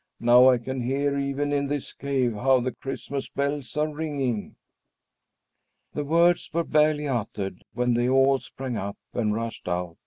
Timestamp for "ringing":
3.93-4.55